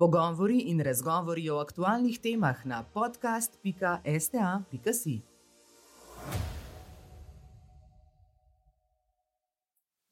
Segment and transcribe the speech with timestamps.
[0.00, 5.22] Pogovori in razgovori o aktualnih temah na podcast.sta.si.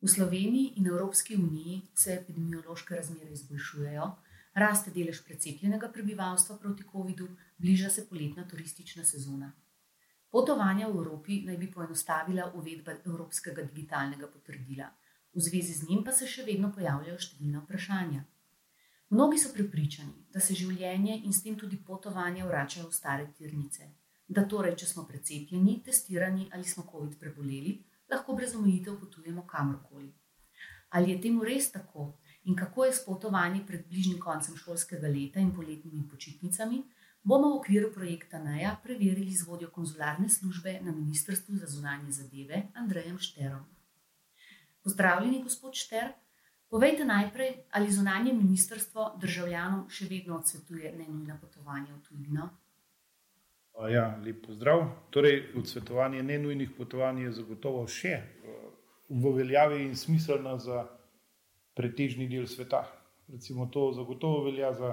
[0.01, 4.17] V Sloveniji in Evropski uniji se epidemiološke razmere izboljšujejo,
[4.55, 9.53] raste delež precepljenega prebivalstva proti COVID-u, bliža se poletna turistična sezona.
[10.31, 14.93] Potovanja v Evropi naj bi poenostavila uvedba evropskega digitalnega potrdila,
[15.35, 18.25] v zvezi z njim pa se še vedno pojavljajo številna vprašanja.
[19.11, 23.87] Mnogi so prepričani, da se življenje in s tem tudi potovanja vračajo v stare tirnice,
[24.29, 27.79] da torej, če smo precepljeni, testirani ali smo COVID preboleli,
[28.13, 30.11] lahko brez omejitev potujemo kamorkoli.
[30.93, 32.11] Ali je temu res tako
[32.45, 36.85] in kako je s potovanji pred bližnjim koncem šolskega leta in poletnimi počitnicami,
[37.25, 42.67] bomo v okviru projekta NAJA preverili z vodjo konzularne službe na Ministrstvu za zunanje zadeve
[42.75, 43.65] Andrejem Šterom.
[44.85, 46.13] Pozdravljeni, gospod Šter.
[46.69, 52.49] Povejte najprej, ali zunanje ministrstvo državljanom še vedno odsvetuje nenujna potovanja v tujino?
[53.89, 54.83] Ja, lep pozdrav.
[55.15, 58.19] Torej, odsvetovanje nenujnih potovanj je zagotovo še
[59.09, 60.85] v veljavi in smiselno za
[61.79, 62.85] pretežni del sveta.
[63.33, 64.93] Recimo, to zagotovo velja za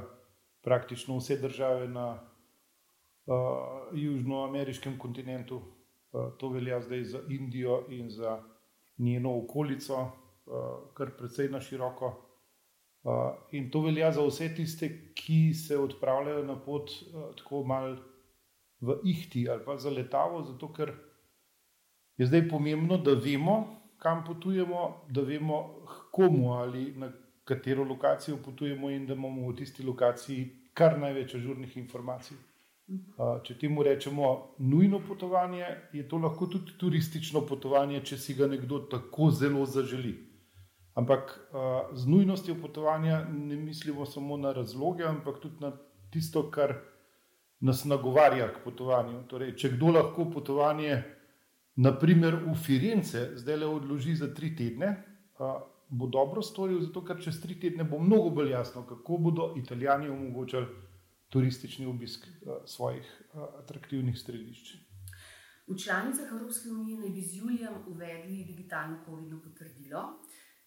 [0.63, 3.35] praktično vse države na uh,
[3.91, 8.39] južnoameriškem kontinentu, uh, to velja zdaj za Indijo in za
[8.97, 10.11] njeno okolico,
[10.93, 12.13] kar precej na široko.
[13.05, 13.11] Uh,
[13.51, 17.97] in to velja za vse tiste, ki se odpravljajo na pot uh, tako malo
[18.81, 20.91] v ihti ali pa za letavo, zato ker
[22.17, 27.11] je zdaj pomembno, da vemo, kam potujemo, da vemo, komu ali na
[27.43, 32.37] katero lokacijo potujemo, in da imamo v tisti lokaciji kar največ ažurnih informacij.
[33.43, 38.79] Če temu rečemo nujno potovanje, je to lahko tudi turistično potovanje, če si ga nekdo
[38.89, 40.34] tako zelo zaželi.
[40.95, 41.33] Ampak
[41.93, 45.73] z nujnostjo potovanja ne mislimo samo na razloge, ampak tudi na
[46.11, 46.77] tisto, kar
[47.59, 49.25] nas nagovarja k potovanju.
[49.27, 51.01] Torej, če kdo lahko potovanje,
[51.75, 54.95] naprimer v Firence, zdaj le odloži za tri tedne,
[55.89, 60.09] bo dobro storil, zato ker čez tri tedne bo mnogo bolj jasno, kako bodo Italijani
[60.09, 60.67] omogočali
[61.29, 64.75] turistični obisk uh, svojih uh, atraktivnih središč.
[65.67, 70.03] V članicah Evropske unije naj bi z julijem uvedli digitalno COVID-19 potrdilo.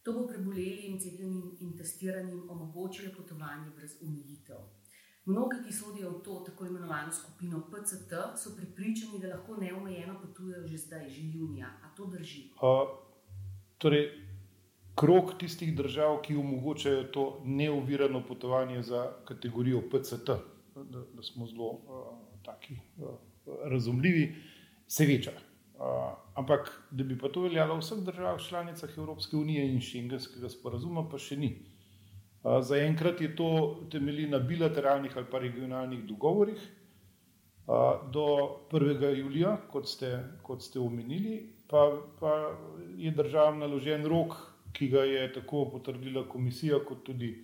[0.08, 4.56] To bo prebolelim, cepljenim in testiranim omogočilo potovanje brez omejitev.
[5.24, 10.62] Mnogi, ki sodijo v to tako imenovano skupino PCT, so pripričani, da lahko neomejeno potujejo
[10.66, 11.69] že zdaj, že junija.
[11.84, 12.46] A to drži?
[12.56, 12.88] Uh,
[13.78, 14.08] torej,
[14.96, 20.38] krok tistih držav, ki omogočajo to neovirano potovanje za kategorijo PCT,
[20.75, 23.12] da, da smo zelo uh, taki, uh,
[23.64, 24.34] razumljivi,
[24.86, 25.36] se veča.
[25.78, 30.48] Uh, ampak da bi pa to veljalo v vseh državah članicah Evropske unije in šengenskega
[30.50, 31.52] sporazuma, pa še ni.
[32.42, 33.50] Uh, Zaenkrat je to
[33.92, 36.58] temelji na bilateralnih ali pa regionalnih dogovorih.
[37.68, 38.26] Uh, do
[38.72, 39.06] 1.
[39.20, 40.10] julija, kot ste,
[40.42, 41.36] kot ste omenili,
[41.70, 41.84] pa,
[42.18, 42.34] pa
[42.96, 44.34] je državam naložen rok,
[44.72, 47.36] ki ga je tako potrdila komisija, kot tudi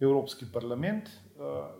[0.00, 1.10] Evropski parlament,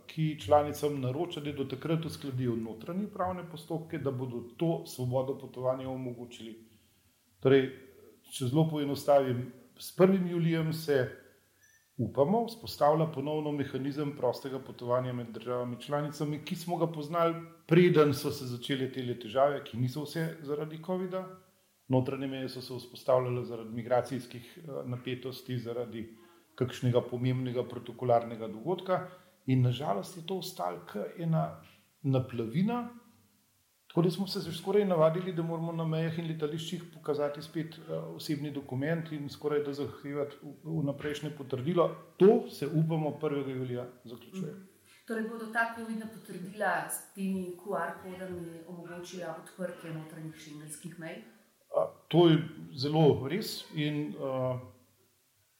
[0.06, 5.88] ki članicam naroča, da do takrat uskladijo notranje pravne postopke, da bodo to svobodo potovanja
[5.88, 6.54] omogočili.
[7.40, 7.68] Torej,
[8.32, 10.30] če zelo poenostavim, s 1.
[10.30, 11.08] julijem se
[11.96, 17.34] upamo, vzpostavlja ponovno mehanizem prostega potovanja med državami članicami, ki smo ga poznali,
[17.66, 21.24] preden so se začele te težave, ki niso vse zaradi COVID-a.
[21.88, 26.06] Notranje meje so se vzpostavljale zaradi migracijskih eh, napetosti, zaradi
[26.54, 29.08] kakšnega pomembnega protokolarnega dogodka,
[29.52, 31.60] in nažalost je to ostalo kot ena
[32.02, 32.88] naplavina.
[33.88, 37.78] Tako da smo se že skoraj navadili, da moramo na mejah in letališčih pokazati spet
[37.78, 41.88] uh, osebni dokument in skoraj da zahtevati vnaprejšnje potrdilo.
[42.16, 43.48] To se upamo 1.
[43.56, 44.52] julija zaključuje.
[44.52, 44.66] Mm.
[45.06, 51.24] Torej bodo ta COVID-19 potrdila s temi QR-kodami omogočila odprtje notranjih šengenskih mej?
[52.08, 52.38] To je
[52.74, 53.64] zelo res.
[53.74, 54.60] In, uh,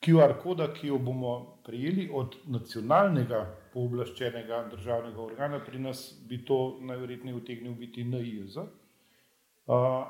[0.01, 3.43] QR koda, ki jo bomo prejeli od nacionalnega
[3.75, 8.57] pooblaščenega državnega organa, pri nas bi to najverjetneje utegnil biti NIJZ.
[8.57, 10.03] Uh,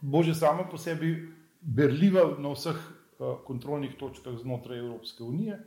[0.00, 1.10] bo že sama po sebi
[1.60, 5.58] berljiva na vseh uh, kontrolnih točkah znotraj Evropske unije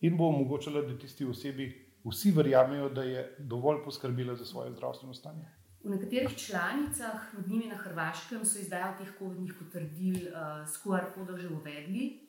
[0.00, 1.70] in bo omogočala, da tisti osebi
[2.04, 5.46] vsi verjamejo, da je dovolj poskrbila za svoje zdravstveno stanje.
[5.84, 11.08] V nekaterih članicah, med njimi na Hrvaškem, so izdajo teh COVID-19 potrdil uh, s QR
[11.14, 12.20] kodom že uvedli,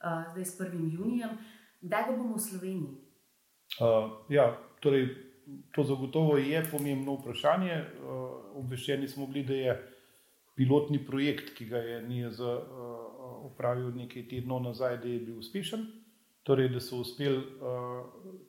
[0.00, 0.92] uh, zdaj s 1.
[0.98, 1.38] junijem.
[1.82, 3.11] Kdaj ga bomo v Sloveniji?
[3.80, 5.08] Uh, ja, torej,
[5.74, 7.78] to zagotovo je pomembno vprašanje.
[8.02, 9.76] Uh, obveščeni smo bili, da je
[10.54, 12.60] pilotni projekt, ki ga je NIJZ uh,
[13.48, 15.86] upravil nekaj tednov nazaj, da je bil uspešen.
[16.42, 17.44] torej, da so uspeli uh,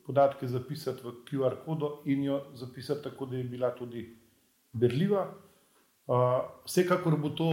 [0.05, 4.17] podatke zapisati v QR kodo in jo zapisati tako, da je bila tudi
[4.73, 5.27] berljiva.
[6.07, 6.15] Uh,
[6.65, 7.49] vsekakor bo to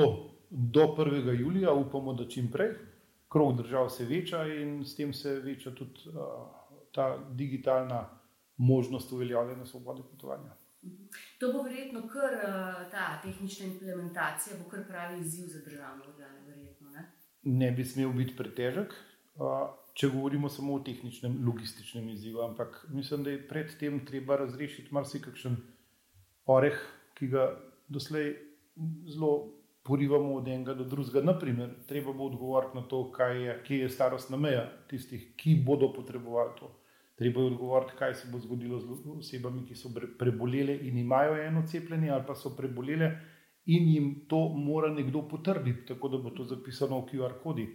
[0.51, 1.41] do 1.
[1.41, 2.73] julija, upamo, da čim prej.
[3.29, 6.17] Krog držav se veča in s tem se veča tudi uh,
[6.93, 8.09] ta digitalna
[8.57, 10.57] možnost uveljavljanja svobode potovanja.
[11.39, 12.35] To bo verjetno kar
[12.91, 16.41] ta tehnična implementacija, bo kar pravi izziv za državne organe.
[16.47, 17.13] Verjetno, ne?
[17.43, 18.95] ne bi smel biti pretežek,
[19.95, 25.57] če govorimo samo o tehničnem, logističnem izzivu, ampak mislim, da je predtem treba razrešiti marsikakšen
[26.47, 26.77] oreh,
[27.15, 27.51] ki ga
[27.89, 28.35] doslej
[29.09, 29.33] zelo
[29.83, 31.25] porivamo od enega do drugega.
[31.27, 36.57] Naprimer, treba bo odgovoriti na to, je, kje je starostna meja tistih, ki bodo potrebovali
[36.61, 36.71] to.
[37.21, 41.61] Treba je odgovoriti, kaj se bo zgodilo z osebami, ki so prebolele in imajo eno
[41.69, 43.11] cepljenje, ali pa so prebolele
[43.67, 47.67] in jim to mora nekdo potrditi, tako da bo to zapisano v QR kodi.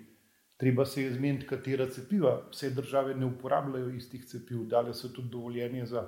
[0.58, 2.34] Treba se je zmeniti, katera cepiva.
[2.52, 6.08] Vse države ne uporabljajo istih cepiv, dale so tudi dovoljenje za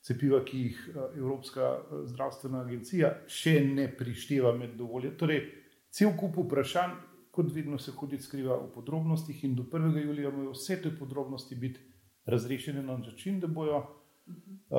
[0.00, 5.18] cepiva, ki jih eh, Evropska eh, zdravstvena agencija še ne prišteva med dovoljenje.
[5.20, 5.44] Torej,
[5.92, 6.96] cel kup vprašanj,
[7.30, 10.00] kot vedno se hodi skriva v podrobnostih, in do 1.
[10.00, 11.90] julija morajo vse te podrobnosti biti
[12.26, 14.78] razrešene na način, da bodo uh,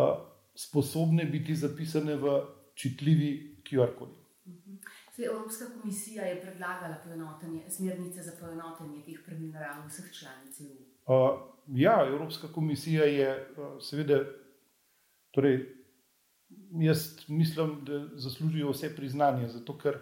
[0.56, 2.42] sposobne biti zapisane v
[2.74, 4.22] čitljivi QR kodi.
[5.14, 6.96] Zdaj, Evropska komisija je predlagala
[7.70, 10.68] smernice za poenotenje teh pravil na ravni vseh članic EU.
[11.06, 14.24] Uh, ja, Evropska komisija je uh, seveda,
[15.32, 15.76] torej,
[16.72, 20.00] jaz mislim, da zaslužijo vse priznanje, zato ker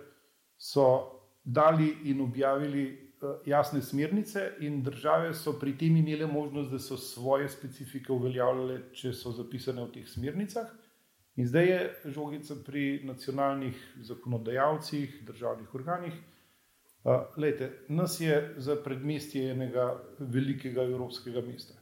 [0.57, 3.08] so dali in objavili
[3.45, 9.13] jasne smernice, in države so pri tem imele možnost, da so svoje specifike uveljavljale, če
[9.13, 10.69] so zapisane v teh smernicah.
[11.35, 16.13] In zdaj je žogica pri nacionalnih zakonodajalcih, državnih organih.
[17.03, 21.79] Uh, lejte, nas je za predmestje enega velikega evropskega mesta.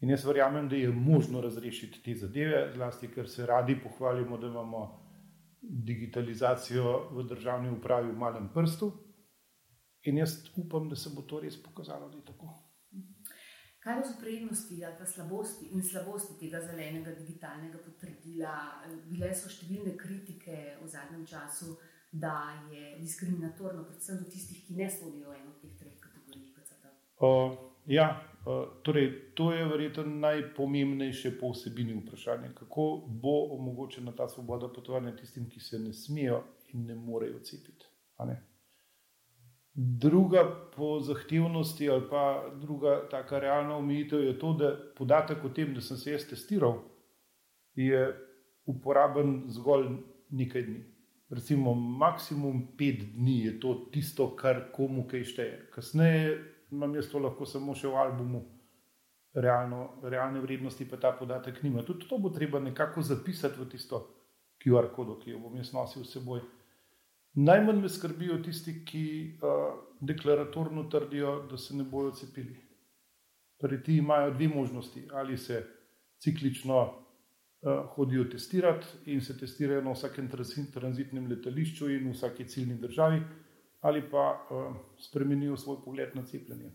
[0.00, 4.46] In jaz verjamem, da je možno razrešiti te zadeve, zlasti ker se radi pohvalimo, da
[4.46, 4.84] imamo
[5.62, 8.92] digitalizacijo v državni upravi v malem prstu.
[10.06, 12.54] In jaz upam, da se bo to res pokazalo, da je tako.
[13.82, 18.54] Kaj so prednosti ali pa slabosti in slabosti tega zelenega digitalnega potrdila?
[19.06, 21.76] Bile so številne kritike v zadnjem času,
[22.12, 26.48] da je diskriminatorno, predvsem do tistih, ki ne sodijo v eno od teh treh kategorij.
[27.18, 27.56] Uh,
[27.86, 28.08] ja,
[28.46, 35.16] uh, torej, to je verjetno najpomembnejše po vsebini vprašanja, kako bo omogočena ta svoboda potovanja
[35.16, 37.90] tistim, ki se ne smejo in ne morejo cepiti.
[39.80, 40.42] Druga
[40.76, 45.80] po zahtevnosti ali pa druga taka realna omejitev je to, da podatek o tem, da
[45.80, 46.80] sem se jaz testiral,
[47.78, 48.00] je
[48.66, 49.86] uporaben zgolj
[50.30, 50.80] nekaj dni.
[51.30, 55.70] Recimo, maksimum pet dni je to tisto, kar komu kaj šteje.
[55.70, 56.34] Kasneje
[56.72, 58.42] imam jaz to lahko samo še v albumu,
[59.34, 61.86] realno, realne vrednosti pa ta podatek nima.
[61.86, 64.02] Tudi to bo treba nekako zapisati v tisto
[64.58, 66.42] QR kodo, ki jo bom jaz nosil s seboj.
[67.40, 69.02] Najmanj me skrbijo tisti, ki
[69.38, 72.56] uh, deklaratorno trdijo, da se ne bodo cepili.
[73.60, 75.60] Torej, ti imajo dve možnosti: ali se
[76.18, 80.28] ciklično uh, hodijo testirati in se testirajo na vsakem
[80.74, 83.22] tranzitnem letališču in v vsaki ciljni državi,
[83.80, 86.72] ali pa uh, spremenijo svoj pogled na cepljenje.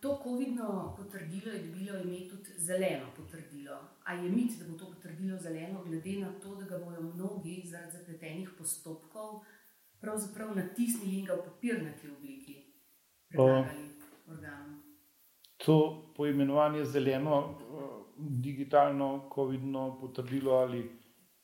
[0.00, 3.78] To COVID-no potrdilo je dobilo ime tudi zeleno potrdilo.
[4.04, 7.62] A je mit, da bo to potrdilo zeleno, glede na to, da ga bodo mnogi
[7.66, 9.40] zaradi zapletenih postopkov
[10.00, 12.54] pravzaprav natisnili in ga v papirnati obliki
[13.28, 13.88] predlagali
[14.30, 14.82] organom?
[15.66, 15.76] To
[16.16, 17.58] poimenovanje zeleno,
[18.18, 20.90] digitalno COVID-no potrdilo ali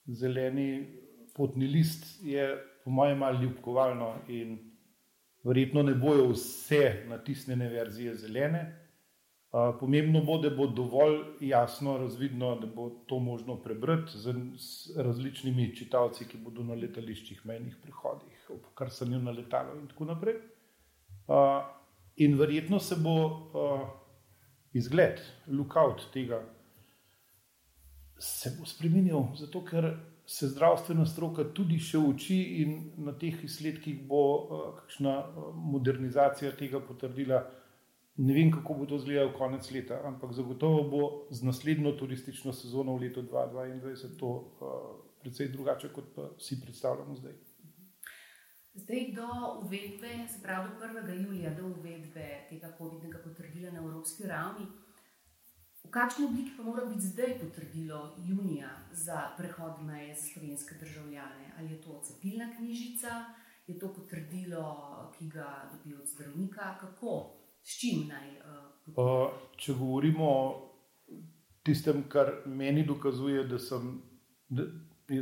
[0.06, 1.00] zeleni
[1.34, 2.46] potni list je
[2.84, 4.73] po mojem malo ljubkovalno in
[5.44, 8.80] verjetno ne bojo vse natisnjene verzije zelene.
[9.80, 14.32] Pomembno bo, da bo dovolj jasno razvidno, da bo to možno prebrati z
[14.96, 20.40] različnimi čitalci, ki bodo na letališčih, mejnih prehodih, ob karsanju na letalo in tako naprej.
[22.16, 23.14] In verjetno se bo
[24.72, 26.42] izgled, lookout tega,
[28.18, 29.86] se bo spremenil, zato ker
[30.26, 36.54] se zdravstvena stroka tudi še uči in na teh izsledkih bo uh, kakšna uh, modernizacija
[36.56, 37.42] tega potrdila.
[38.16, 41.02] Ne vem, kako bo to izgledalo konec leta, ampak zagotovo bo
[41.34, 44.78] z naslednjo turistično sezono v letu 2022 to uh,
[45.20, 47.34] precej drugače, kot pa si predstavljamo zdaj.
[48.74, 49.28] Zdaj, do
[49.62, 51.24] uvedbe, se pravi do 1.
[51.24, 54.66] julija, do uvedbe tega COVID-19 potrdila na evropski ravni,
[55.84, 61.52] V kakšni obliki pa mora biti zdaj potrdilo junija za prehod meje za slovenske državljane?
[61.58, 63.24] Ali je to cepilna knjižica,
[63.66, 64.64] je to potrdilo,
[65.18, 66.76] ki ga dobijo od zdravnika?
[66.80, 68.32] Kako S čim naj?
[68.92, 70.40] Uh, če govorimo o
[71.64, 73.94] tistem, kar meni dokazuje, da sem,
[74.52, 74.66] da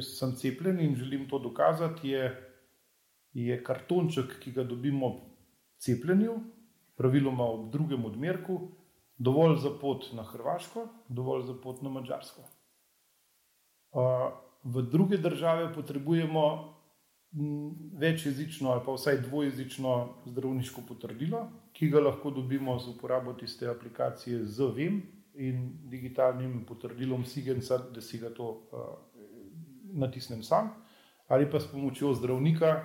[0.02, 2.25] sem cepljen in želim to dokazati, je,
[3.38, 5.21] je kartonček, ki ga dobimo v
[5.87, 6.35] cepljenju,
[6.99, 8.59] praviloma v drugem odmerku,
[9.23, 12.43] dovolj za pot na Hrvaško, dovolj za pot na Mačarsko.
[13.93, 14.33] Uh,
[14.64, 16.75] v druge države potrebujemo
[17.99, 24.45] večjezično ali pa vsaj dvojezično zdravniško potrdilo, ki ga lahko dobimo z uporabo tiste aplikacije
[24.45, 25.02] z VEM
[25.35, 28.81] in digitalnim potrdilom Sigenca, da si ga to uh,
[29.93, 30.69] natisnem sam,
[31.29, 32.83] ali pa s pomočjo zdravnika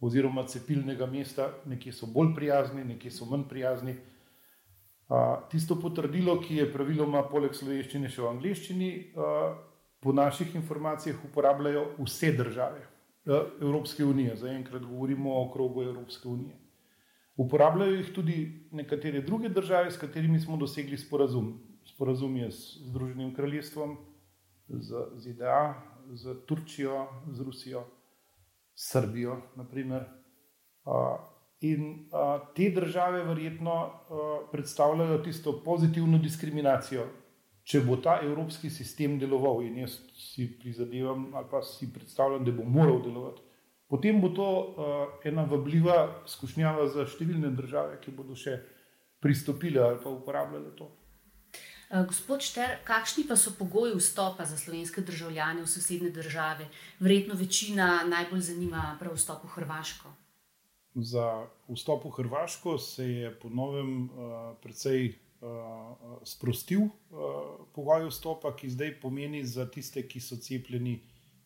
[0.00, 3.96] oziroma cepilnega mesta, nekje so bolj prijazni, nekje so manj prijazni.
[5.50, 8.90] Tisto potrdilo, ki je praviloma poleg slovenščine še v angliščini,
[10.02, 12.86] po naših informacijah uporabljajo vse države
[13.60, 14.36] Evropske unije.
[14.36, 16.56] Zaenkrat govorimo o krogu Evropske unije.
[17.36, 18.38] Uporabljajo jih tudi
[18.72, 21.52] nekatere druge države, s katerimi smo dosegli sporazum.
[21.84, 23.96] Sporazum je z Združenim kraljestvom,
[24.68, 25.74] z ZDA,
[26.12, 27.84] z Turčijo, z Rusijo,
[28.74, 29.40] Srbijo.
[29.56, 30.08] Naprimer.
[31.62, 32.08] In
[32.56, 33.74] te države verjetno
[34.52, 37.06] predstavljajo tisto pozitivno diskriminacijo.
[37.62, 42.54] Če bo ta evropski sistem deloval, in jaz si prizadevam, ali pa si predstavljam, da
[42.56, 43.44] bo moral delovati,
[43.86, 48.56] potem bo to uh, ena vabljiva skušnjava za številne države, ki bodo še
[49.22, 50.90] pristopile ali pa uporabljale to.
[52.08, 56.66] Gospod Šter, kakšni pa so pogoji vstopa za slovenske državljane v sosednje države?
[56.98, 60.08] Verjetno večina najbolj zanima prav vstop v Hrvaško.
[60.94, 64.10] Za vstop v Hrvaško se je po novem uh,
[64.60, 66.90] precej uh, sprostil uh,
[67.72, 71.00] pogoj vstopa, ki zdaj pomeni za tiste, ki so cepljeni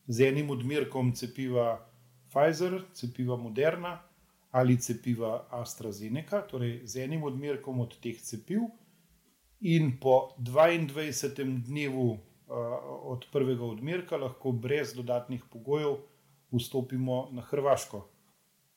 [0.07, 1.79] z enim odmerkom cepiva
[2.27, 4.01] Pfizer, cepiva Moderna
[4.51, 8.67] ali cepiva AstraZeneca, torej z enim odmerkom od teh cepiv,
[9.59, 11.63] in po 22.
[11.67, 12.19] dnevu uh,
[13.11, 15.97] od prvega odmerka lahko brez dodatnih pogojev
[16.51, 18.03] vstopimo na Hrvaško.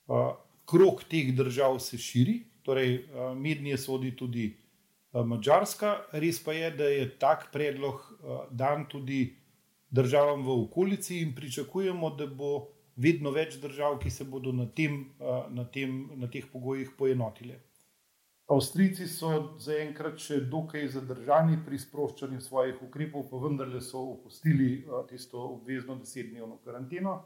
[0.06, 0.32] Uh,
[0.70, 6.70] krok teh držav se širi, torej uh, mednje sodi tudi uh, Mačarska, res pa je,
[6.70, 9.36] da je tak predlog uh, dan tudi
[9.90, 15.00] državam v okolici in pričakujemo, da bo vedno več držav, ki se bodo na, tem,
[15.50, 17.56] na, tem, na teh pogojih poenotile.
[18.50, 19.30] Avstrijci so
[19.62, 26.58] zaenkrat še dokaj zadržani pri sproščanju svojih ukrepov, pa vendarle so opustili tisto obvezno desetdnevno
[26.64, 27.20] karanteno.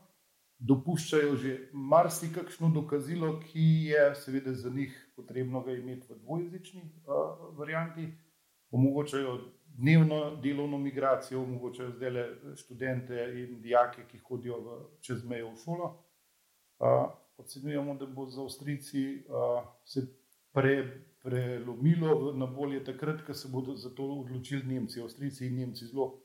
[0.64, 6.82] Dopuščajo že marsikakšno dokazilo, ki je seveda za njih potrebno ga imeti v dvojezični
[7.58, 8.06] varianti.
[8.70, 9.38] Omogočajo
[9.76, 12.24] dnevno delovno migracijo, omogočajo zdaj le
[12.56, 15.90] študente in dijake, ki hodijo v, čez mejo v šolo.
[16.78, 20.06] Uh, ocenjujemo, da bo za Avstrijci uh, se
[20.52, 25.02] pre, prelomilo na bolje takrat, ko se bodo za to odločili Nemci.
[25.02, 26.20] Avstrijci in Nemci zelo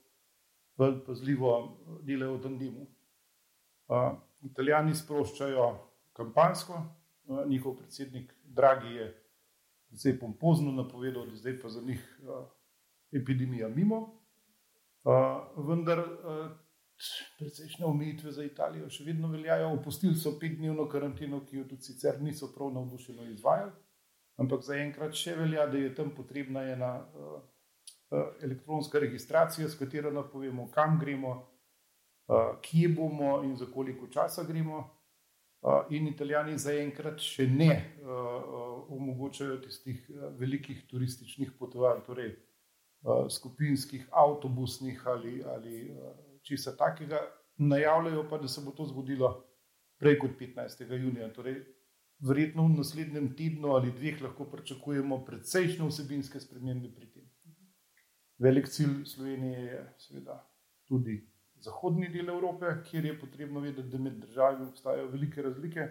[0.78, 2.88] pazljivo delajo v tandemu.
[3.88, 5.66] Uh, Italijani sproščajo
[6.14, 6.74] kampansko,
[7.28, 9.10] uh, njihov predsednik Dragi je
[9.90, 12.02] precej pompozno napovedal, da zdaj pa za njih.
[13.12, 13.98] Epidemija mimo,
[15.58, 16.04] vendar
[17.40, 19.72] precejšnje omejitve za Italijo še vedno veljajo.
[19.80, 23.72] Opustili so petdnevno karanteno, ki jo tudi sicer niso prav navdušeno izvajali,
[24.38, 26.92] ampak zaenkrat še velja, da je tam potrebna ena
[28.44, 31.34] elektronska registracija, s katero napovemo, kam gremo,
[32.62, 34.88] kje bomo in za koliko časa gremo.
[35.60, 40.06] Uh, in italijani zaenkrat še ne uh, omogočajo tistih
[40.40, 42.06] velikih turističnih potovanj.
[42.06, 42.30] Torej,
[43.00, 47.20] Eh, skupinskih, avtobusnih ali, ali eh, česa takega,
[47.58, 49.30] najavljajo pa, da se bo to zgodilo
[50.00, 50.84] prej kot 15.
[51.04, 51.30] junija.
[51.34, 51.62] Torej,
[52.20, 57.30] verjetno v naslednjem tednu ali dveh lahko pričakujemo precejšnje vsebinske spremembe pri tem.
[58.38, 60.36] Velik cilj Slovenije je seveda
[60.86, 61.22] tudi
[61.62, 65.88] zahodni del Evrope, kjer je potrebno vedeti, da med državami obstajajo velike razlike.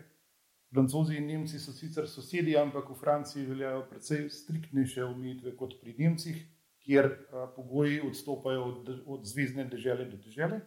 [0.70, 5.94] Francozi in Nemci so sicer sosedi, ampak v Franciji veljajo precej striktnejše omejitve kot pri
[5.98, 6.42] Nemcih
[6.88, 10.60] kjer a, pogoji odstopajo od, od zvezdne države do države.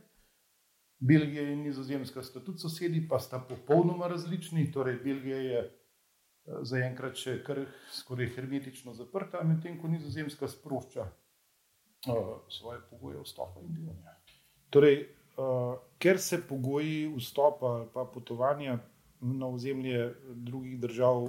[1.00, 4.72] Belgija in Nizozemska sta tudi sosedi, pa sta popolnoma različni.
[4.72, 5.63] Torej, Belgija je
[6.62, 13.74] zaenkrat še kar skoraj hermetično zaprta, medtem ko Nizozemska sprošča a, svoje pogoje vstopa in
[13.74, 14.11] bivanja.
[14.72, 15.04] Torej,
[15.38, 18.80] a, ker se pogoji vstopa in potovanja
[19.22, 21.28] na ozemlje drugih držav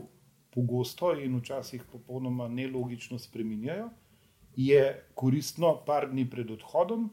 [0.55, 3.91] pogosto in včasih popolnoma nelogično spreminjajo
[4.57, 4.85] je
[5.15, 7.11] koristno par dni pred odhodom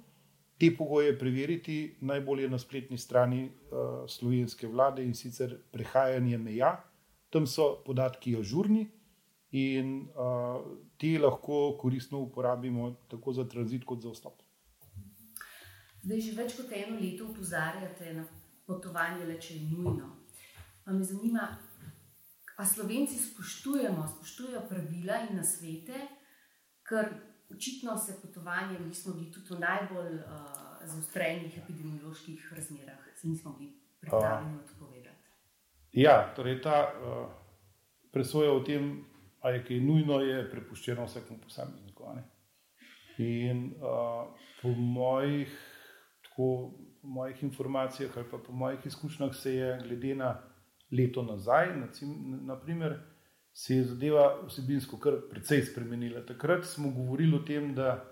[0.59, 6.73] te pogoje preveriti, najbolje na spletni strani uh, slovenske vlade in sicer prehajanje meja.
[7.29, 8.83] Tam so podatki ažurni
[9.55, 10.59] in uh,
[10.97, 14.41] te lahko koristno uporabimo tako za tranzit, kot za vstop.
[16.09, 18.23] Zdaj, že več kot eno leto upozarjate na
[18.65, 20.07] potovanje, le če je nujno.
[20.81, 21.43] Pa me zanima,
[22.55, 26.01] ali Slovenci spoštujemo, spoštujejo pravila in nasvete,
[26.81, 27.13] ker
[27.53, 33.53] očitno se potovanje, mi smo bili tudi v najbolj uh, zaostrenih epidemioloških razmerah, se nismo
[33.59, 35.31] bili pripravljeni odpovedati.
[35.93, 37.23] Ja, torej ta uh,
[38.09, 38.95] presoja o tem,
[39.45, 42.15] ali je kaj nujno, je prepuščena vsakemu posamezniku.
[43.21, 44.25] In uh,
[44.63, 45.53] po mojih,
[46.39, 50.41] tako, po mojih informacijah ali pa po mojih izkušnjah se je glede na
[50.91, 51.67] leto nazaj,
[52.45, 52.99] naprimer,
[53.53, 56.25] se je zadeva vsebinsko kar precej spremenila.
[56.25, 58.05] Takrat smo govorili o tem, da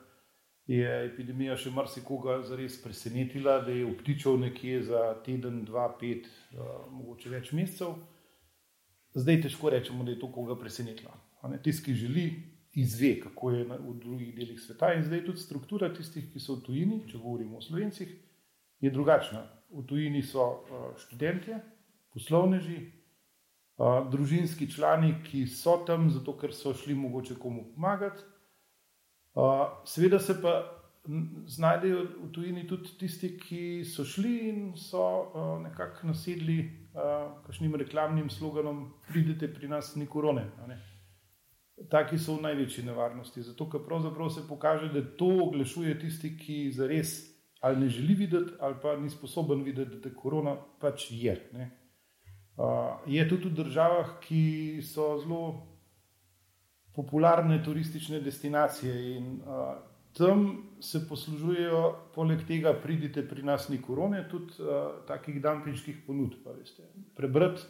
[0.67, 6.91] je epidemija še marsikoga zares presenetila, da je obtičal nekje za teden, dva, pet, uh,
[6.91, 7.96] mogoče več mesecev.
[9.15, 11.13] Zdaj težko rečemo, da je to koga presenetilo.
[11.63, 12.25] Tisti, ki želi,
[12.77, 14.93] izve, kako je v drugih delih sveta.
[14.93, 18.12] In zdaj tudi struktura tistih, ki so v tujini, če govorimo o slovencih,
[18.81, 19.41] je drugačna.
[19.74, 21.57] V tujini so uh, študentje,
[22.13, 22.77] poslovneži,
[23.81, 28.22] uh, družinski člani, ki so tam, zato ker so šli mogoče komu pomagati.
[29.34, 30.60] Uh, seveda se pa
[31.48, 37.74] znajdejo v tujini tudi tisti, ki so šli in so uh, nekako nasedli uh, kakšnim
[37.81, 40.46] reklamnim sloganom: Pridite pri nas, ni korone.
[40.67, 40.77] Ne?
[41.77, 46.72] Taki so v največji nevarnosti, zato ker pravzaprav se pokaže, da to oglašuje tisti, ki
[46.74, 47.19] zares
[47.62, 51.36] ali ne želi videti, ali pa ni sposoben videti, da korona pač je.
[51.53, 51.69] Ne?
[52.57, 55.41] Uh, je tudi v državah, ki so zelo
[56.96, 59.77] popularne turistične destinacije in uh,
[60.17, 60.48] tam
[60.81, 61.81] se poslužujejo,
[62.15, 66.48] poleg tega, pridite pri nas, ni korone, tudi uh, takih dampinških ponudb.
[67.15, 67.62] Prebrati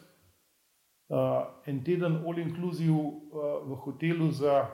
[1.66, 4.68] en teden all-inclusive uh, v hotelu za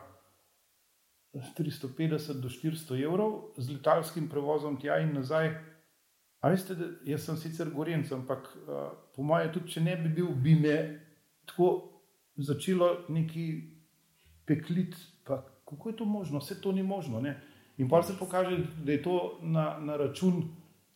[1.35, 5.55] 350 do 400 evrov z letalskim prevozom tja in nazaj.
[6.43, 10.35] A veste, jaz sem sicer gorenc, ampak uh, po mojem, tudi če ne bi bil,
[10.35, 10.77] bi me
[11.47, 11.71] tako
[12.37, 13.47] začelo neki
[14.47, 14.99] peklit.
[15.25, 16.43] Pa kako je to možno?
[16.43, 17.21] Vse to ni možno.
[17.21, 17.39] Ne?
[17.79, 20.43] In pa se pokaže, da je to na, na račun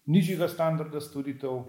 [0.07, 1.65] nižjega standarda storitev,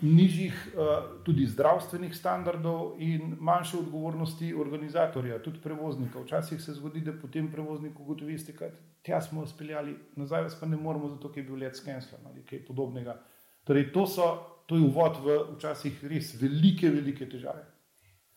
[0.00, 0.76] nižjih
[1.24, 6.20] tudi zdravstvenih standardov in manjše odgovornosti organizatorja, tudi prevoznika.
[6.22, 8.70] Včasih se zgodi, da potem prevoznik ugotovi, da
[9.02, 13.18] tja smo speljali, nazaj pa ne moremo, zato je bil let skenslen ali kaj podobnega.
[13.64, 14.28] Torej, to, so,
[14.66, 17.66] to je uvod v včasih res velike, velike težave.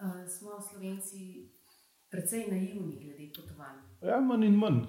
[0.01, 1.49] Uh, smo Slovenci
[2.11, 3.79] precej naivni glede potovanj?
[4.01, 4.81] Ja, manj in manj.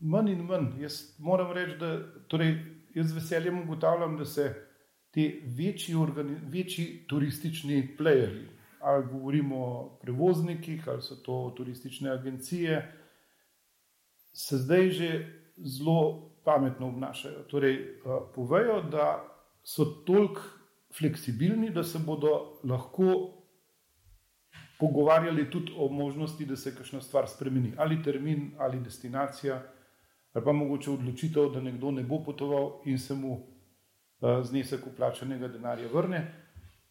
[0.00, 0.80] manj, in manj.
[0.80, 1.96] Jaz moram reči, da
[2.28, 2.54] torej,
[2.94, 4.71] jaz z veseljem ugotavljam, da se
[5.12, 5.94] ti večji,
[6.42, 8.46] večji turistični playerji,
[8.80, 12.98] ali govorimo o prevoznikih, ali so to turistične agencije,
[14.32, 15.10] se zdaj že
[15.56, 17.44] zelo pametno obnašajo.
[17.50, 17.98] Torej, eh,
[18.34, 19.28] povejo, da
[19.62, 20.40] so toliko
[20.98, 23.32] fleksibilni, da se bodo lahko
[24.80, 29.62] pogovarjali tudi o možnosti, da se kakšna stvar spremeni, ali termin, ali destinacija,
[30.32, 33.51] ali pa mogoče odločitev, da nekdo ne bo potoval in se mu
[34.22, 36.22] znesek uplačenega denarja vrne.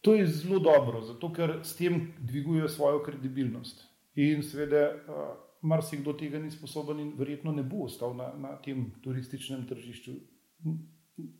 [0.01, 3.85] To je zelo dobro, zato ker s tem dvigujejo svojo kredibilnost.
[4.15, 5.27] In seveda, uh,
[5.61, 10.15] marsikdo tega ni sposoben in verjetno ne bo ostal na, na tem turističnem tržišču.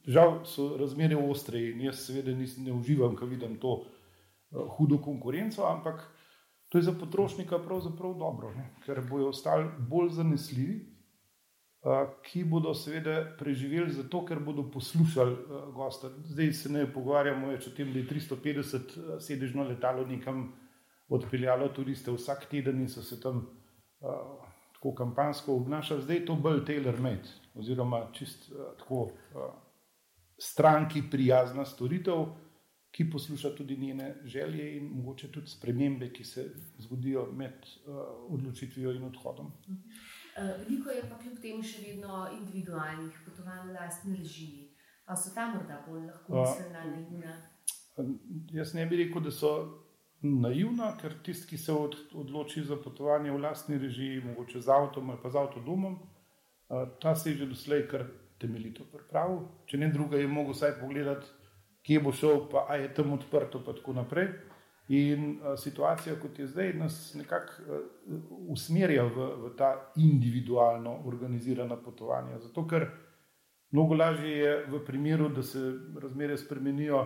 [0.08, 5.02] Žal so razmere ostre in jaz seveda nis, ne uživam, ko vidim to uh, hudo
[5.02, 6.06] konkurenco, ampak
[6.70, 8.70] to je za potrošnika pravzaprav dobro, ne?
[8.86, 10.91] ker bojo ostali bolj zanesljivi
[12.24, 15.36] ki bodo seveda preživeli zato, ker bodo poslušali
[15.74, 16.12] gosta.
[16.30, 20.52] Zdaj se ne pogovarjamo več o tem, da je 350 sedežno letalo nekam
[21.10, 24.46] odpeljalo turiste vsak teden in so se tam uh,
[24.78, 26.06] tako kampansko obnašali.
[26.06, 29.50] Zdaj je to bolj tailor-made oziroma čist uh, tako uh,
[30.38, 32.26] stranki prijazna storitev,
[32.92, 36.46] ki posluša tudi njene želje in mogoče tudi spremembe, ki se
[36.78, 37.54] zgodijo med
[37.86, 37.96] uh,
[38.30, 39.52] odločitvijo in odhodom.
[39.68, 39.74] Eh,
[40.38, 44.68] veliko je pa kljub temu še vedno individualnih potovanj v lastni režiji.
[45.06, 47.34] Ali so tam morda bolj lahko mislena naivna?
[48.54, 49.52] Jaz ne bi rekel, da so
[50.22, 55.20] naivna, ker tisti, ki se odloči za potovanje v lastni režiji, mogoče z avtom ali
[55.24, 56.00] pa z avtodomom,
[57.02, 58.06] ta se je že doslej kar
[58.40, 59.44] temeljito pripravil.
[59.66, 61.28] Če ne druga, je mogel vsaj pogledati,
[61.84, 64.30] kje bo šel, pa je tam odprto, pa tako naprej.
[64.92, 71.78] In uh, situacija, kot je zdaj, nas nekako uh, usmerja v, v ta individualno organizirana
[71.80, 72.40] potovanja.
[72.44, 72.90] Zato, ker
[73.72, 75.62] mnogo lažje je v primeru, da se
[76.02, 77.06] razmere spremenijo,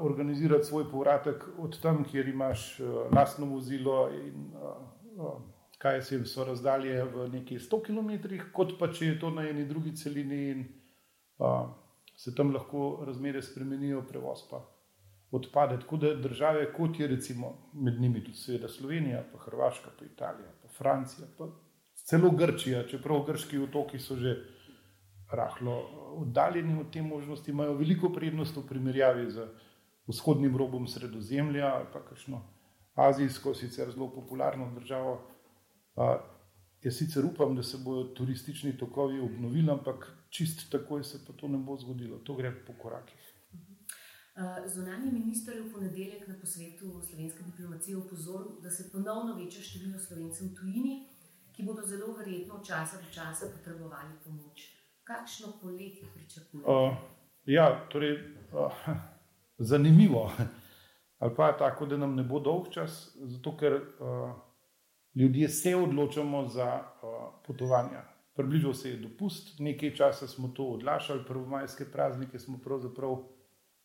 [0.00, 2.80] organizirati svoj povratek od tam, kjer imaš
[3.14, 4.48] lastno vozilo in
[5.78, 8.10] kaj se jim so razdalje v nekaj 100 km,
[8.52, 10.64] kot pa če je to na eni drugi celini in
[12.16, 14.60] se tam lahko razmere spremenijo, prevoz pa
[15.30, 15.80] odpade.
[15.80, 20.52] Tako da države, kot je recimo med njimi tudi seveda Slovenija, pa Hrvaška, pa Italija,
[20.62, 21.48] pa Francija, pa
[21.94, 24.36] celo Grčija, čeprav grški otoki so že
[25.30, 25.74] rahlo
[26.16, 29.46] oddaljeni od te možnosti, imajo veliko prednost v primerjavi z
[30.06, 32.42] vzhodnim robom Sredozemlja ali pa kakšno
[32.94, 35.20] azijsko, sicer zelo popularno državo.
[36.82, 41.48] Jaz sicer upam, da se bodo turistični tokovi obnovili, ampak čist takoj se pa to
[41.48, 43.29] ne bo zgodilo, to gre po korakih.
[44.66, 49.98] Zunanji minister je v ponedeljek na posvetu slovenske diplomacije opozoril, da se ponovno veča število
[49.98, 50.94] slovencev v tujini,
[51.52, 54.70] ki bodo zelo verjetno od časa do časa potrebovali pomoč.
[55.04, 56.70] Kakšno poletje pričakujete?
[56.70, 56.94] Uh,
[57.44, 58.12] ja, torej,
[58.52, 58.72] uh,
[59.70, 60.30] zanimivo.
[61.20, 64.30] Ali pa je tako, da nam ne bo dolg čas, zato ker uh,
[65.14, 67.10] ljudje se odločamo za uh,
[67.46, 68.06] potovanja.
[68.34, 73.18] Približal se je dopust, nekaj časa smo to odlašali, prvomajske praznike smo pravzaprav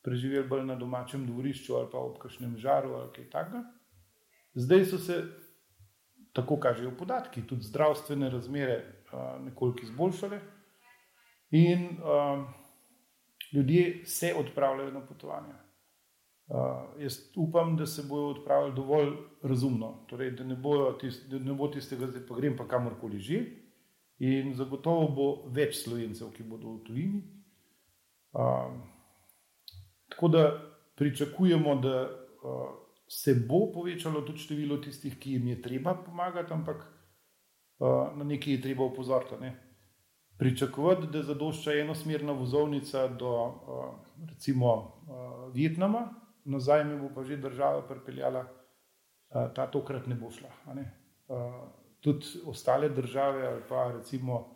[0.06, 3.64] preživeli bolj na domačem dvorišču ali pa ob kakšnem žaru ali kaj takega.
[4.56, 5.18] Zdaj so se,
[6.34, 10.40] tako kažejo podatki, tudi zdravstvene razmere uh, nekoliko izboljšale
[11.52, 12.46] in uh,
[13.54, 15.58] ljudje se odpravljajo na potovanja.
[16.48, 19.14] Uh, jaz upam, da se bodo odpravili dovolj
[19.44, 20.58] razumno, torej, da, ne
[21.00, 23.46] tist, da ne bo tistega, da pa grem pa kamorkoli že.
[24.20, 27.24] In zagotovo bo več slovencev, ki bodo v tujini.
[28.32, 28.95] Uh,
[30.16, 30.62] Tako da
[30.96, 32.70] pričakujemo, da uh,
[33.08, 38.54] se bo povečalo tudi število tistih, ki jim je treba pomagati, ampak uh, na nekaj
[38.54, 39.36] je treba upozoriti.
[39.42, 39.52] Ne?
[40.38, 46.08] Pričakovati, da zadošča enosmerna vozovnica do uh, recimo uh, Vietnama,
[46.46, 50.50] nazaj mi bo pa že država pripeljala, uh, ta tokrat ne bo šla.
[50.76, 50.92] Ne?
[51.28, 51.68] Uh,
[52.00, 54.56] tudi ostale države ali pa recimo.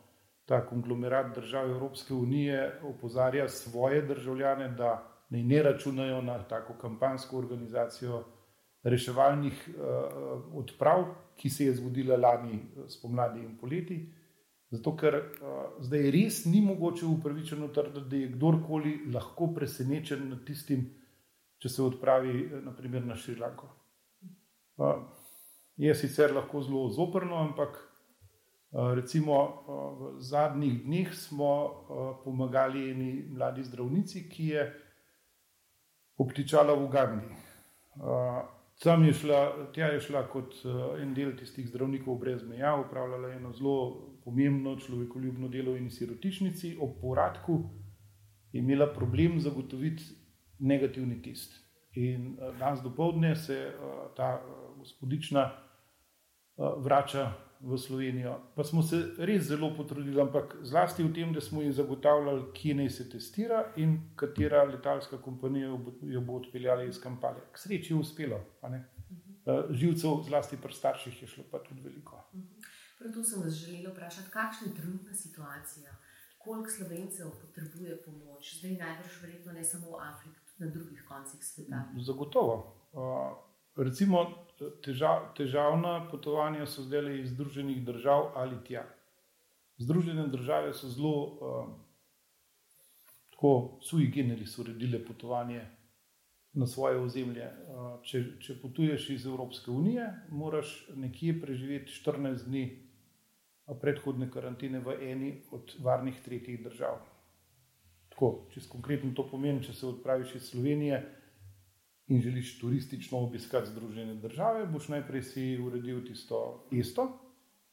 [0.50, 7.38] Ta konglomerat držav Evropske unije opozarja svoje državljane, da naj ne računajo na tako kampanjsko
[7.38, 8.24] organizacijo
[8.84, 11.04] reševalnih uh, odprav,
[11.36, 13.98] ki se je zgodila lani eh, spomladi in poleti.
[14.70, 20.44] Zato, ker uh, zdaj res ni mogoče upravičeno trditi, da je kdorkoli lahko presenečen nad
[20.46, 20.86] tistim,
[21.60, 23.70] če se odpravi naprimer, na Šrilanko.
[24.78, 25.02] Uh,
[25.78, 32.92] je sicer lahko zelo zoprno, ampak uh, recimo uh, v zadnjih dneh smo uh, pomagali
[32.92, 34.70] eni mladi zdravnici, ki je
[36.20, 37.28] obtičala v Ugandi.
[38.84, 39.40] Tam je šla,
[39.76, 40.54] tja je šla kot
[41.02, 43.76] en del tistih zdravnikov brez meja, upravljala eno zelo
[44.24, 47.60] pomembno človekoljubno delo in sirotišnici, ob povratku
[48.52, 50.04] je imela problem zagotoviti
[50.60, 51.56] negativni test.
[51.96, 53.74] In danes dopoledne se
[54.16, 54.42] ta
[54.78, 55.50] gospodična
[56.58, 58.38] vrača v Slovenijo.
[58.56, 62.76] Pa smo se res zelo potrudili, ampak zlasti v tem, da smo jim zagotavljali, kje
[62.76, 65.68] naj se testira in katera letalska kompanija
[66.02, 67.44] jo bo odpeljala iz kampanje.
[67.52, 68.40] K sreči je uspelo.
[68.64, 72.24] Eh, živcev, zlasti pri starših, je šlo pa tudi veliko.
[73.00, 75.96] Prav to sem vas želela vprašati, kakšna je trenutna situacija,
[76.38, 81.44] koliko slovencev potrebuje pomoč, zdaj najbrž verjetno ne samo v Afriki, tudi na drugih koncih
[81.44, 81.84] sveta.
[81.98, 82.56] Zagotovo.
[82.92, 83.04] Uh,
[83.76, 84.48] recimo,
[84.84, 88.86] težav, težavna potovanja so zdaj iz Združenih držav ali tja.
[89.80, 91.70] Združene države so zelo uh,
[93.32, 95.62] tako sui generis uredile potovanje
[96.54, 97.48] na svoje ozemlje.
[97.48, 102.66] Uh, če, če potuješ iz Evropske unije, moraš nekje preživeti 14 dni
[103.82, 107.00] predhodne karantene v eni od varnih tretjih držav.
[108.10, 111.04] Tako, če konkretno to pomeni, če se odpraviš iz Slovenije
[112.10, 117.08] in želiš turistično obiskati Združene države, boš najprej si uredil tisto isto,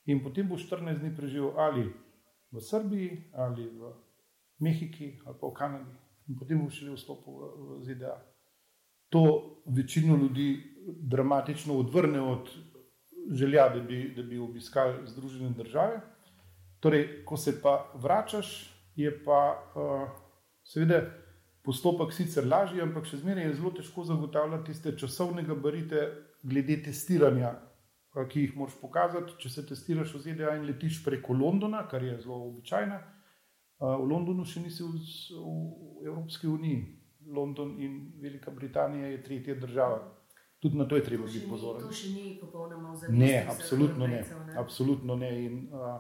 [0.05, 1.93] in potem boš 14 dni preživel ali
[2.53, 3.93] v Srbiji, ali v
[4.59, 5.97] Mehiki, ali pa v Kanadi,
[6.29, 8.17] in potem boš šel vstopil v, v ZDA.
[9.09, 9.23] To
[9.67, 12.51] večino ljudi dramatično odvrne od
[13.31, 16.01] želja, da bi, da bi obiskali Združene države.
[16.81, 20.11] Torej, ko se pa vračaš, je pa uh,
[20.65, 21.26] seveda
[21.67, 26.05] postopek sicer lažji, ampak še zmeraj je zelo težko zagotavljati tiste časovne gabarite
[26.47, 27.57] glede testiranja,
[28.17, 29.35] ki jih moraš pokazati.
[29.43, 33.01] Če se testiraš v ZDA in letiš preko Londona, kar je zelo običajno,
[33.81, 36.85] v Londonu še nisi v, v Evropski uniji.
[37.27, 39.99] London in Velika Britanija je tretja država.
[40.63, 41.83] Tudi na to je treba biti pozoren.
[41.83, 43.19] To še ni popolnoma vzorno.
[43.19, 44.21] Ne, absolutno ne.
[44.23, 44.55] ne.
[44.59, 45.31] Absolutno ne.
[45.45, 45.99] In, a,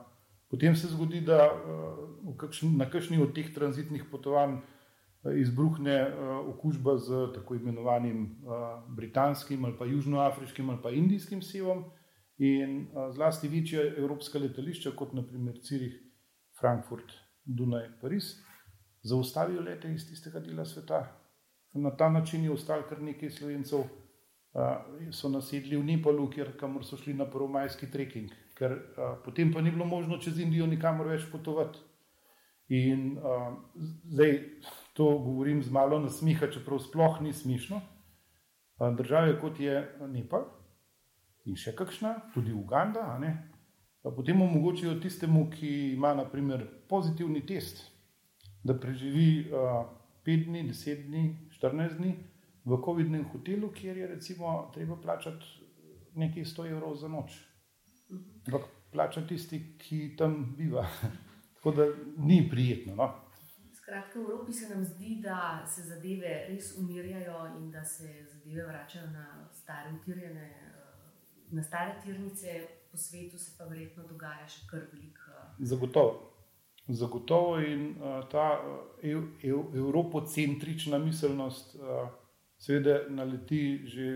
[0.50, 1.80] potem se zgodi, da a,
[2.38, 4.60] kakšni, na kakšni od teh tranzitnih potovanj
[5.34, 6.14] izbruhne
[6.46, 8.36] okužba z tako imenovanim
[8.88, 11.84] britanskim ali pa južnoafriškim ali pa indijskim sevom.
[12.38, 15.94] In zlasti večje evropska letališča, kot naprimer Cirih,
[16.60, 17.12] Frankfurt,
[17.44, 18.34] Dunaj, Pariz,
[19.02, 21.00] zaustavijo lete iz tistega dela sveta.
[21.72, 23.86] Na ta način je ostalo kar nekaj slovencev,
[25.12, 28.78] so nasedli v Nepalu, kjer so šli na prvomajski trekking, ker
[29.24, 31.78] potem pa ni bilo možno čez Indijo nikamor več potovati.
[32.68, 33.56] In a,
[34.04, 34.40] zdaj
[34.96, 37.80] to govorim z malo nasmiha, čeprav sploh ni smešno.
[38.96, 39.76] Države kot je
[40.08, 40.48] Nepal
[41.46, 43.04] in še kakšna, tudi Uganda,
[44.16, 47.84] potem omogočijo tistemu, ki ima naprimer pozitivni test
[48.66, 49.86] da preživi uh,
[50.26, 51.24] 5 dni, 10 dni,
[51.62, 52.14] 14 dni
[52.64, 55.46] v COVID-19 hotelu, kjer je recimo treba plačati
[56.14, 57.36] nekaj 100 evrov za noč.
[58.46, 60.86] Ampak plača tisti, ki tam biva.
[61.54, 61.86] Tako da
[62.18, 62.94] ni prijetno.
[62.94, 63.10] No?
[63.86, 68.64] Skratka, v Evropi se nam zdi, da se zadeve res umirjajo in da se zadeve
[68.66, 70.72] vračajo na stare utirjene.
[71.50, 75.30] Na stare tirnice po svetu se pa verjetno dogaja še kar veliko.
[75.58, 76.32] Zagotovo.
[76.88, 78.48] Zagotovo in uh, ta
[79.02, 82.10] ev, ev, evropocentrična miselnost, uh,
[82.58, 84.10] seveda, naleti že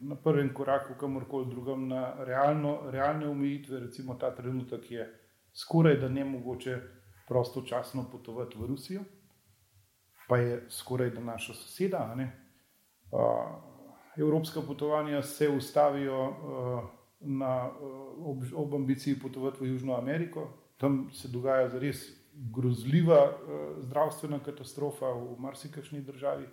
[0.00, 3.80] na prvem koraku, kamorkoli drugam, na realno, realne omejitve.
[3.88, 5.08] Recimo, ta trenutek je
[5.56, 6.99] skoraj da ne mogoče
[7.30, 9.00] prostočasno potovati v Rusijo,
[10.28, 12.16] pa je skoraj da naša soseda.
[12.16, 13.18] Uh,
[14.16, 16.34] evropska potovanja se ustavijo uh,
[17.20, 22.02] na, uh, ob, ob ambiciji potovati v Južno Ameriko, tam se dogaja res
[22.34, 26.48] grozljiva uh, zdravstvena katastrofa v marsikajšni državi.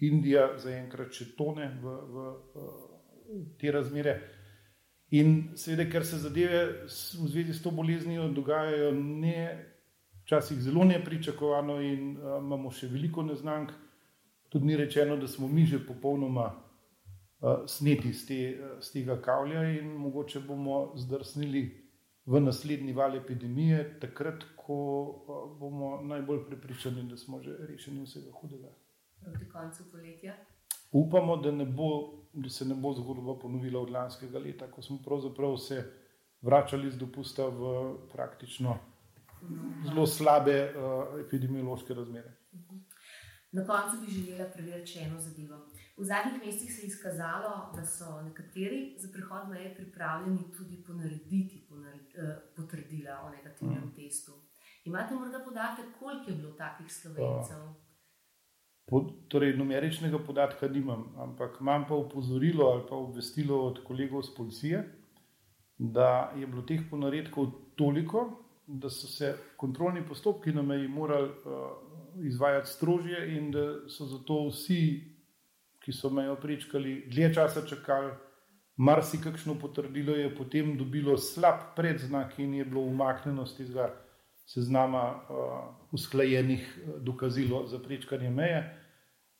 [0.00, 2.72] Indija zaenkrat še tone v, v uh,
[3.60, 4.16] te razmere.
[5.10, 9.73] In seveda, ker se zadeve v zvezi s to boleznijo dogajajo ne,
[10.24, 13.72] včasih zelo nepričakovano, in uh, imamo še veliko neznank,
[14.48, 18.38] tudi ni rečeno, da smo mi že popolnoma uh, sneti z, te,
[18.80, 21.64] z tega kavlja in mogoče bomo zdrsnili
[22.26, 24.76] v naslednji val epidemije, takrat, ko
[25.60, 28.72] bomo najbolj prepričani, da smo že rešeni vsega hudega.
[29.20, 30.36] Proti koncu poletja.
[30.92, 35.56] Upamo, da, bo, da se ne bo zgodba ponovila od lanskega leta, ko smo pravzaprav
[35.56, 35.82] se
[36.40, 38.78] vračali z dopusta v praktično
[39.84, 42.36] zelo slabe uh, epidemiološke razmere.
[43.54, 45.60] Na koncu bi želela preveriti še eno zadevo.
[45.96, 51.60] V zadnjih mesecih se je izkazalo, da so nekateri za prihod meje pripravljeni tudi ponarediti
[51.62, 53.92] eh, potrdila o negativnem mm.
[53.94, 54.32] testu.
[54.84, 57.62] Imate morda podatek, koliko je bilo takih slovencev?
[58.90, 64.34] Pod, torej, numeričnega podatka nimam, ampak imam pa upozorilo ali pa obvestilo od kolegov z
[64.36, 64.82] policije,
[65.78, 72.24] da je bilo teh ponaredkov toliko, da so se kontrolni postopki na meji morali uh,
[72.24, 75.14] izvajati strožje in da so zato vsi
[75.84, 78.12] ki so me opričkali, dlje časa čakali,
[78.76, 83.90] marsikakšno potrdilo je potem dobilo slab predznak in je bilo umaknjeno z tega
[84.46, 88.64] seznama uh, usklajenih uh, dokazil za prečkanje meje.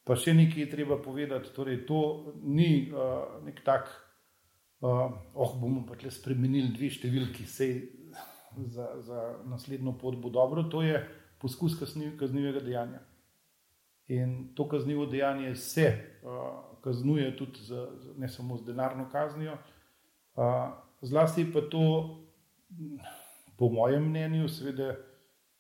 [0.05, 3.89] Pa še nekaj je treba povedati, torej to ni uh, nek tak,
[4.85, 7.73] uh, oh, bomo pa tle spremenili dve številki, sej
[8.67, 11.79] za, za naslednjo pot bo dobro, to je poskus
[12.19, 13.01] kaznivega dejanja.
[14.09, 15.87] In to kaznivo dejanje se
[16.23, 17.87] uh, kaznuje tudi z,
[18.17, 20.45] ne samo z denarno kaznijo, uh,
[21.01, 22.17] zlasti pa to,
[23.59, 24.95] po mojem mnenju, seveda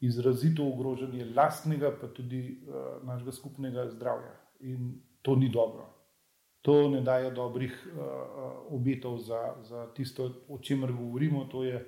[0.00, 4.34] izrazito ogrožanje lastnega, pa tudi uh, našega skupnega zdravja.
[4.60, 5.88] In to ni dobro.
[6.62, 8.02] To ne daje dobrih uh,
[8.72, 11.80] obetov za, za tisto, o čemer govorimo, to je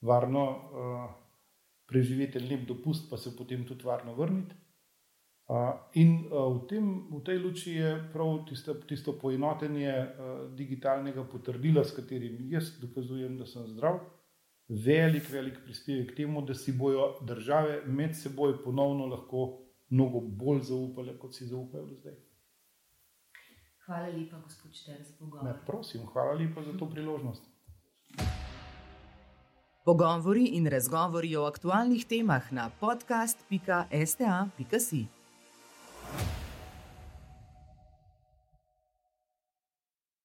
[0.00, 1.10] varno uh,
[1.88, 4.54] preživeti lep dopust, pa se potem tudi varno vrniti.
[5.96, 9.94] In v, tem, v tej luči je prav tisto, tisto poenotenje
[10.52, 14.02] digitalnega potrdila, s katerim jaz dokazujem, da sem zdrav,
[14.68, 20.66] velik, velik prispevek k temu, da si bojo države med seboj ponovno lahko mnogo bolj
[20.68, 22.18] zaupale, kot si zaupajo do zdaj.
[23.86, 25.62] Hvala lepa, gospod Šter, za pogovor.
[25.66, 27.48] Prosim, hvala lepa za to priložnost.
[29.88, 33.58] Pogovori in razgovori o aktualnih temah na podcast.sta.si.